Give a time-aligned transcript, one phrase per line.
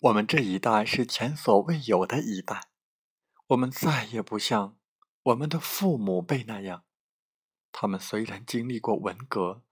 [0.00, 2.68] 我们这一代是前所未有的一代，
[3.46, 4.76] 我们再也不像
[5.22, 6.84] 我们的父母辈那样。
[7.72, 9.62] 他们虽然经历过文革，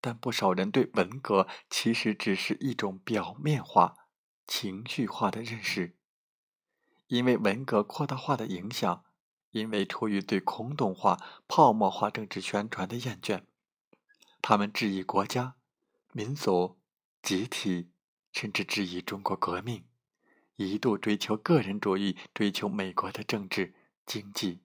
[0.00, 3.94] 但不少人对文革其实只是一种表面化、
[4.48, 5.96] 情绪化的认识。
[7.06, 9.04] 因为文革扩大化的影响，
[9.52, 13.44] 因为出于对空洞化、泡沫化政治宣传的厌倦，
[14.42, 15.54] 他们质疑国家、
[16.12, 16.78] 民族、
[17.22, 17.90] 集体，
[18.40, 19.84] 甚至质疑中国革命，
[20.54, 23.74] 一度追求个人主义，追求美国的政治、
[24.06, 24.62] 经济、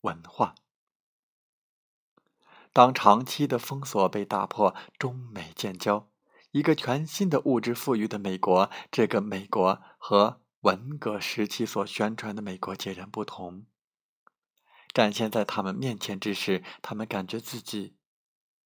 [0.00, 0.56] 文化。
[2.72, 6.10] 当长期的封锁被打破，中美建交，
[6.50, 13.66] 一个全新的物质富裕的美国，这个美国和文革时期所宣传的美国截然不同。
[14.92, 17.94] 展现在他们面前之时，他们感觉自己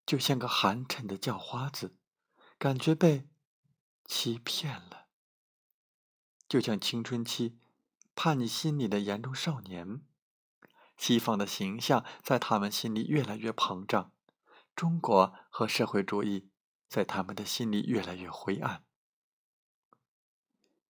[0.07, 1.95] 就像个寒碜的叫花子，
[2.59, 3.29] 感觉被
[4.13, 5.07] 欺骗了，
[6.49, 7.57] 就像青春期
[8.17, 10.03] 叛逆心理的严重少年。
[10.97, 14.11] 西方的形象在他们心里越来越膨胀，
[14.75, 16.49] 中国和社会主义
[16.89, 18.85] 在他们的心里越来越灰暗。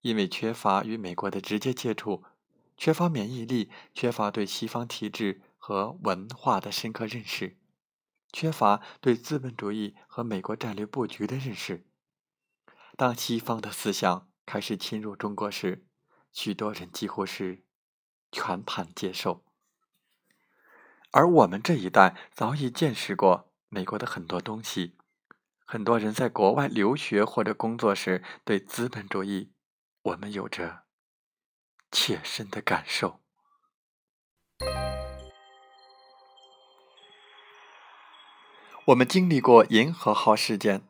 [0.01, 2.23] 因为缺乏与美国的直接接触，
[2.75, 7.55] 缺乏免疫力，缺乏对西方体制和文化的深刻认识，
[8.33, 11.85] 缺乏对资本主义和美国战略布局的认识。
[12.97, 15.87] 当西方的思想开始侵入中国时，
[16.31, 17.63] 许多人几乎是
[18.31, 19.43] 全盘接受。
[21.11, 24.97] 而我们这一代早已见识过美国的很多东西，
[25.65, 29.53] 很多人在国外留学或者工作时，对资本主义，
[30.03, 30.83] 我们有着
[31.91, 33.19] 切身的感受。
[38.85, 40.89] 我们经历过银河号事件，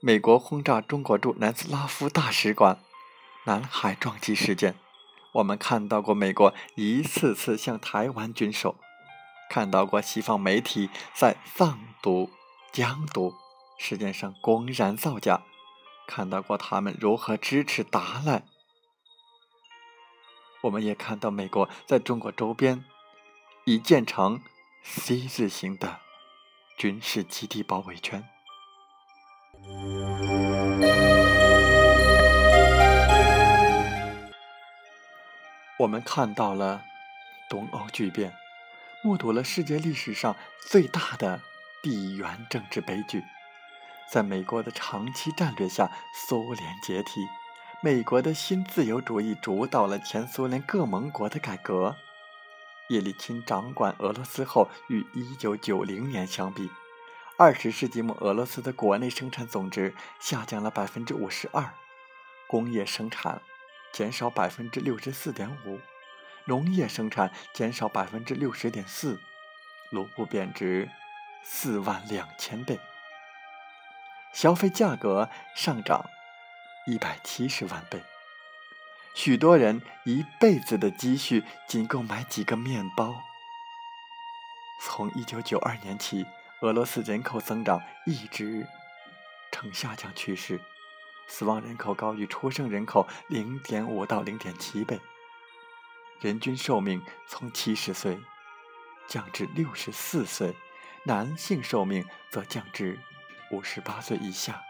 [0.00, 2.78] 美国轰炸中国驻南斯拉夫大使馆，
[3.46, 4.76] 南海撞击事件，
[5.32, 8.76] 我们看到过美国一次次向台湾军售。
[9.50, 12.30] 看到过西方媒体在藏独、
[12.70, 13.34] 疆独
[13.76, 15.42] 事件上公然造假，
[16.06, 18.44] 看到过他们如何支持达赖。
[20.60, 22.84] 我们也看到美国在中国周边
[23.64, 24.40] 已建成
[24.84, 25.98] C 字形的
[26.76, 28.24] 军事基地包围圈。
[35.78, 36.82] 我们看到了
[37.48, 38.32] 东欧巨变。
[39.04, 40.34] 目睹了世界历史上
[40.68, 41.40] 最大的
[41.84, 43.22] 地缘政治悲剧，
[44.10, 47.20] 在美国的长期战略下，苏联解体，
[47.80, 51.94] 美国的新自由主义主导了前苏联各盟国的改革。
[52.88, 56.68] 叶利钦掌管俄罗斯后，与1990年相比
[57.38, 61.70] ，20世纪末俄罗斯的国内生产总值下降了52%，
[62.46, 63.40] 工业生产
[63.92, 65.80] 减少64.5%。
[66.46, 69.20] 农业生产减少百分之六十点四，
[69.90, 70.90] 卢布贬值
[71.44, 72.80] 四万两千倍，
[74.32, 76.06] 消费价格上涨
[76.86, 78.02] 一百七十万倍，
[79.14, 83.14] 许多人一辈子的积蓄仅够买几个面包。
[84.80, 86.24] 从一九九二年起，
[86.60, 88.66] 俄罗斯人口增长一直
[89.52, 90.60] 呈下降趋势，
[91.28, 94.98] 死亡人口高于出生人口零点五到零点七倍。
[96.20, 98.18] 人均寿命从七十岁
[99.06, 100.56] 降至六十四岁，
[101.04, 102.98] 男性寿命则降至
[103.52, 104.60] 五十八岁以下。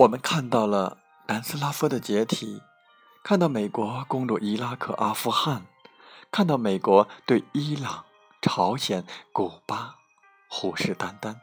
[0.00, 2.62] 我们看到了南斯拉夫的解体，
[3.22, 5.66] 看到美国攻入伊拉克、阿富汗。
[6.30, 8.06] 看到美国对伊朗、
[8.40, 9.96] 朝鲜、古巴
[10.48, 11.36] 虎视眈眈，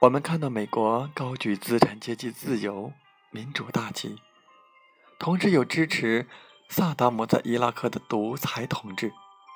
[0.00, 2.92] 我们看到美国高举资产阶级自由、
[3.30, 4.18] 民主大旗，
[5.18, 6.26] 同时又支持
[6.70, 9.12] 萨达姆在伊拉克的独裁统治，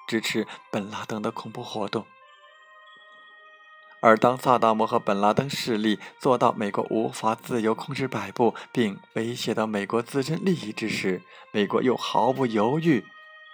[0.07, 2.05] 支持本拉登的恐怖活动。
[4.03, 11.23] 而当萨达姆和本拉登势力做到美国无法自由控制摆布，并威胁到美国自身利益之时，
[11.53, 13.05] 美国又毫不犹豫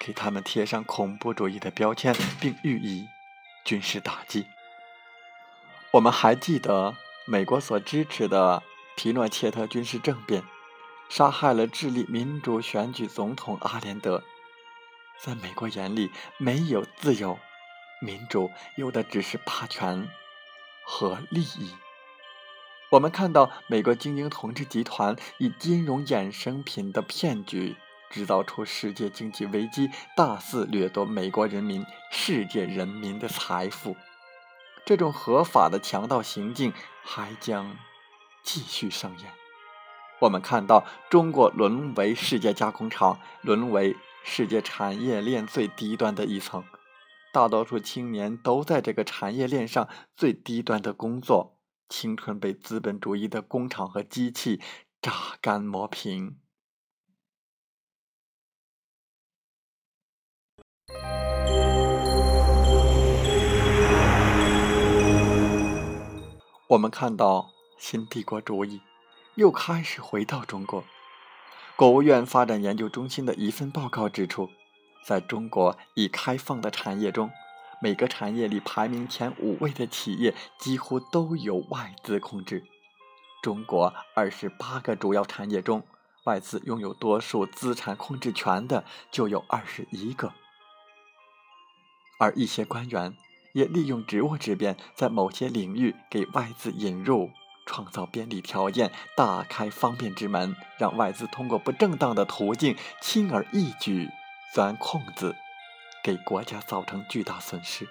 [0.00, 3.06] 给他们贴上恐怖主义的标签，并予以
[3.62, 4.46] 军事打击。
[5.90, 6.96] 我们还记得
[7.26, 8.62] 美国所支持的
[8.96, 10.42] 皮诺切特军事政变，
[11.10, 14.24] 杀害了智利民主选举总统阿连德。
[15.22, 17.38] 在美国眼里，没有自由、
[18.00, 20.08] 民主，有的只是霸权。
[20.98, 21.70] 和利益，
[22.90, 27.76] 我们看到美国精英统治集团以金融衍生品的骗局
[28.10, 33.96] 制造出世界经济危机，大肆掠夺美国人民、世界人民的财富。
[34.84, 36.72] 这种合法的强盗行径
[37.04, 37.76] 还将
[38.42, 39.30] 继续上演。
[40.18, 43.94] 我们看到中国沦为世界加工厂，沦为
[44.24, 46.64] 世界产业链最低端的一层。
[47.38, 54.60] 大多数青年都在这个产业链上最低端的工作，青春被资本主义的工厂和机器
[55.00, 56.40] 榨干磨平。
[66.66, 68.80] 我们看到新帝国主义
[69.36, 70.82] 又开始回到中国。
[71.76, 74.50] 国务院发展研究中心的一份报告指出。
[75.08, 77.30] 在中国已开放的产业中，
[77.80, 82.62] 每个产业里排名前五位的企业几乎都有外资控制。
[83.42, 85.82] 中国二十八个主要产业中，
[86.24, 90.34] 外资拥有多数资产控制权的就有二十一个。
[92.20, 93.16] 而一些官员
[93.54, 97.30] 也利用职务之便，在某些领域给外资引入、
[97.64, 104.10] 创造便利条件，大开方便之门，让外资通过不正当的途径轻而易举。
[104.54, 105.36] 钻空子，
[106.02, 107.86] 给国家造成巨大损失。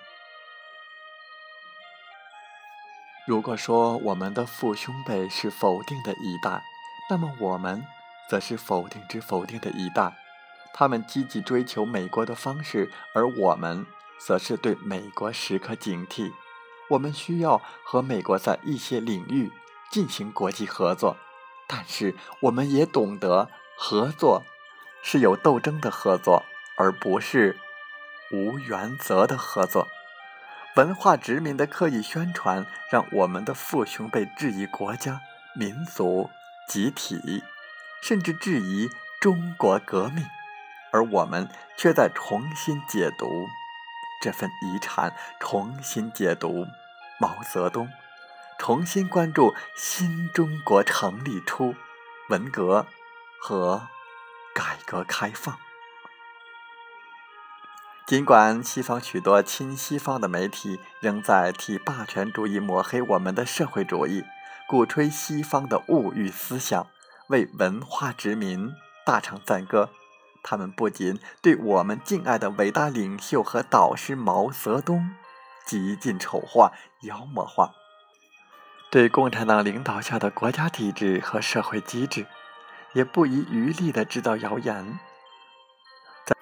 [3.27, 6.63] 如果说我们的父兄辈是否定的一代，
[7.09, 7.85] 那么我们
[8.29, 10.13] 则是否定之否定的一代。
[10.73, 13.85] 他们积极追求美国的方式，而我们
[14.19, 16.31] 则是对美国时刻警惕。
[16.89, 19.51] 我们需要和美国在一些领域
[19.91, 21.17] 进行国际合作，
[21.67, 24.43] 但是我们也懂得合作。
[25.09, 26.43] 是有斗争的合作，
[26.75, 27.55] 而不是
[28.29, 29.87] 无原则的合作。
[30.75, 35.21] 文化殖民的刻意宣传，让我们的父兄辈质疑国家、
[35.55, 36.29] 民族、
[36.67, 37.41] 集体，
[38.03, 38.89] 甚至质疑
[39.21, 40.25] 中国革命，
[40.91, 43.47] 而我们却在重新解读
[44.21, 46.67] 这份遗产，重新解读
[47.17, 47.87] 毛泽东，
[48.59, 51.73] 重新关注新中国成立初、
[52.27, 52.85] 文革
[53.39, 53.87] 和。
[54.57, 55.55] 改革开放，
[58.07, 64.23] 尽管西方许多亲西方的媒体仍在替霸权主义抹黑我们的社会主义，
[64.67, 66.87] 鼓吹西方的物欲思想，
[67.27, 68.73] 为文化殖民
[69.05, 69.91] 大唱赞歌，
[70.41, 75.11] 他们不仅对我们敬爱的伟大领袖和导师毛泽东
[75.67, 76.71] 极尽丑化、
[77.01, 77.73] 妖魔化，
[78.89, 82.25] 对共产党领导下的国家体制和社会机制。
[82.93, 84.99] 也不遗余力地制造谣言，
[86.25, 86.35] 在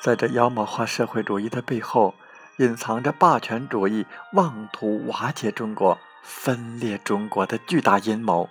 [0.00, 2.14] 在这妖魔化社会主义的背后，
[2.58, 8.48] 隐藏着霸权主义妄图瓦解中国、分裂中国的巨大阴谋。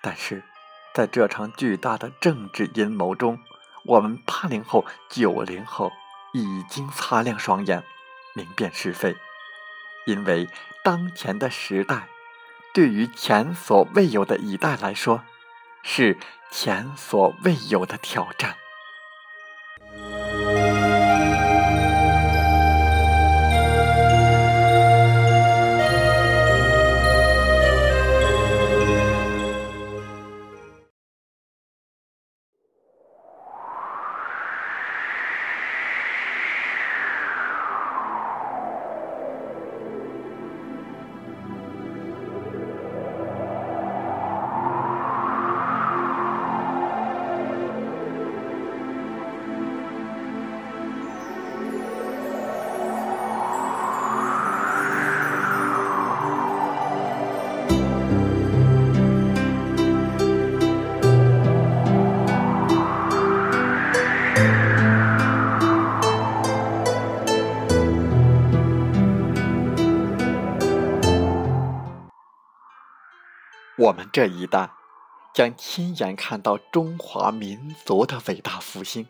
[0.00, 0.44] 但是，
[0.94, 3.40] 在这场巨大的政治阴谋中，
[3.84, 5.90] 我们八零后、九零后
[6.32, 7.82] 已经擦亮双眼，
[8.34, 9.16] 明辨是非，
[10.06, 10.48] 因为
[10.84, 12.06] 当前的时代，
[12.72, 15.24] 对于前所未有的一代来说。
[15.84, 16.18] 是
[16.50, 18.56] 前所未有的挑战。
[74.14, 74.70] 这一代
[75.34, 79.08] 将亲眼看到中华民族的伟大复兴。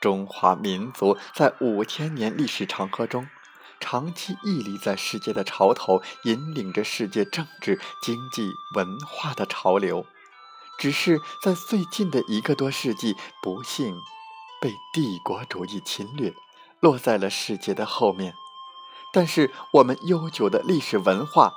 [0.00, 3.28] 中华民族在五千年历史长河中，
[3.78, 10.04] 长期屹立在世界的潮头，引领着世界政治、经济、文化的潮流。
[10.76, 13.94] 只是在最近的一个多世纪，不幸
[14.60, 16.34] 被帝国主义侵略，
[16.80, 18.34] 落在了世界的后面。
[19.12, 21.52] 但是我们悠久的历史文化，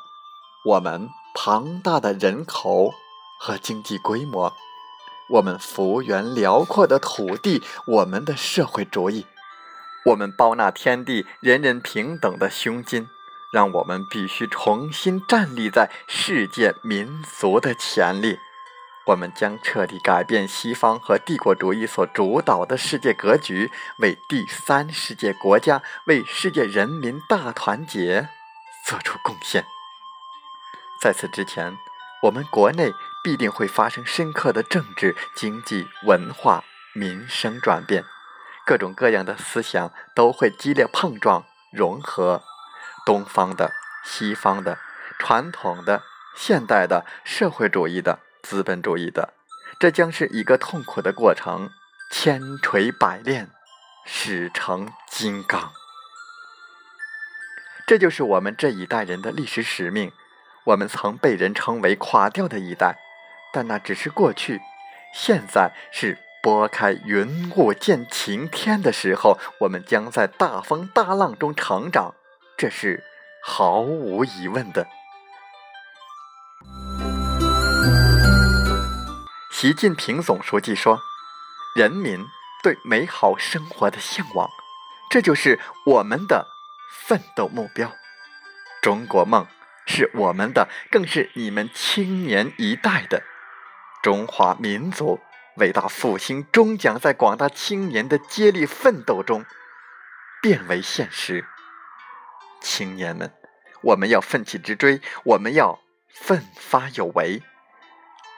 [0.65, 2.93] 我们庞大的人口
[3.39, 4.53] 和经济规模，
[5.29, 9.25] 我们幅员辽阔的土地，我们的社会主义，
[10.07, 13.07] 我们包纳天地人人平等的胸襟，
[13.53, 18.37] 让我们必须重新站立在世界民族的前列。
[19.05, 28.27] 我们将彻底改变西方和帝国主义所主导的世界格局，为第三世界国家、为世界人民大团结
[28.85, 29.63] 做出贡献。
[31.01, 31.77] 在此之前，
[32.23, 32.91] 我们国内
[33.23, 36.63] 必定会发生深刻的政治、经济、文化、
[36.93, 38.03] 民生转变，
[38.65, 42.43] 各种各样的思想都会激烈碰撞、融合，
[43.05, 43.71] 东方的、
[44.03, 44.77] 西方的、
[45.17, 46.03] 传统的、
[46.35, 48.19] 现代的、社会主义的。
[48.41, 49.33] 资本主义的，
[49.79, 51.69] 这将是一个痛苦的过程，
[52.09, 53.51] 千锤百炼，
[54.05, 55.71] 始成金刚。
[57.85, 60.11] 这就是我们这一代人的历史使命。
[60.69, 62.95] 我们曾被人称为垮掉的一代，
[63.51, 64.61] 但那只是过去。
[65.11, 72.13] 现在是拨开云雾见晴天的时候，我们将在大风大浪中成长，
[72.55, 73.03] 这是
[73.43, 74.87] 毫无疑问的。
[79.49, 80.99] 习近平总书记说
[81.75, 82.23] ：“人民
[82.61, 84.47] 对美好生活的向往，
[85.09, 86.45] 这就是我们的
[87.07, 87.91] 奋斗目标。
[88.83, 89.47] 中国梦
[89.91, 93.23] 是我们的，更是你们青年一代的。
[94.03, 95.19] 中华民族
[95.57, 99.43] 伟大复兴终将在广大青年的接力奋斗中
[100.43, 101.43] 变为现实。
[102.61, 103.33] 青年们，
[103.81, 107.41] 我们要奋起直追，我们要奋发有为。”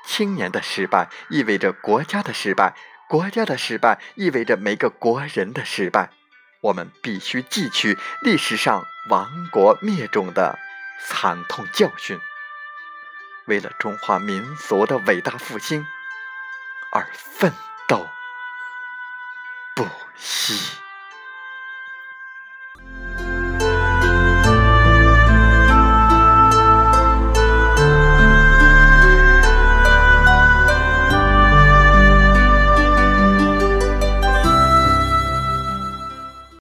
[0.07, 2.73] 青年的失败意味着国家的失败，
[3.09, 6.11] 国家的失败意味着每个国人的失败。
[6.61, 10.57] 我们必须汲取历史上亡国灭种的
[11.03, 12.19] 惨痛教训，
[13.45, 15.85] 为了中华民族的伟大复兴
[16.91, 17.53] 而奋
[17.87, 18.07] 斗
[19.75, 20.80] 不息。